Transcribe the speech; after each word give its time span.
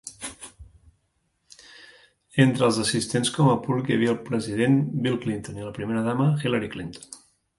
Entre 2.45 2.69
els 2.69 2.79
assistents 2.85 3.33
com 3.37 3.51
a 3.51 3.57
públic 3.67 3.91
hi 3.91 3.97
havia 3.97 4.15
el 4.15 4.19
president 4.31 4.81
Bill 5.05 5.21
Clinton 5.27 5.61
i 5.63 5.67
la 5.67 5.75
primera 5.79 6.05
dama 6.11 6.31
Hillary 6.45 6.75
Clinton. 6.77 7.21